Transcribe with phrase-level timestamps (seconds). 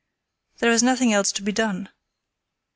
[0.57, 1.89] There is nothing else to be done."